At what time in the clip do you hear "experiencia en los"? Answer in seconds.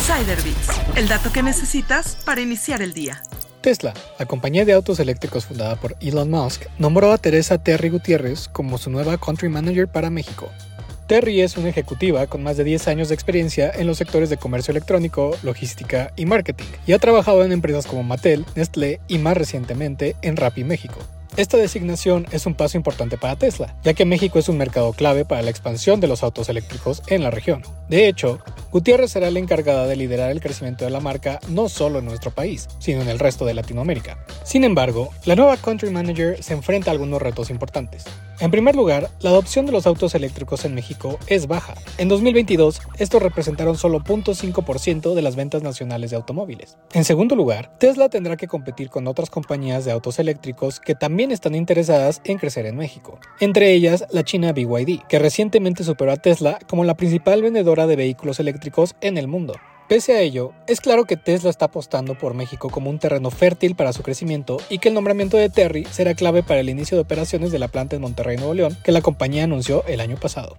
13.14-13.98